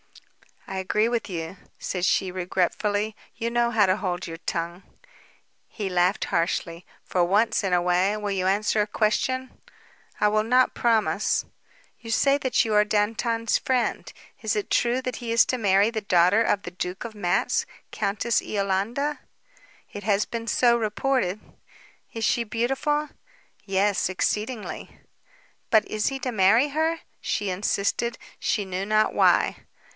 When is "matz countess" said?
17.13-18.41